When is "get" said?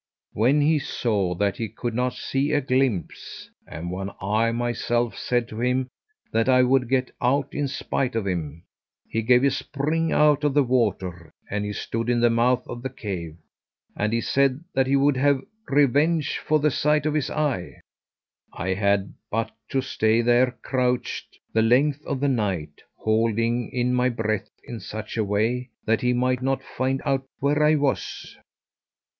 6.89-7.11